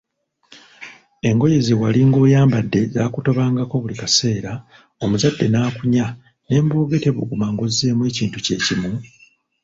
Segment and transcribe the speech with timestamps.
[1.29, 4.51] Engoye zewalinga oyambadde zaakutobangako buli kaseera,
[5.03, 6.05] omuzadde nakunya
[6.47, 8.91] n'embooge tebuguma nga ozzeemu ekintu kye kimu?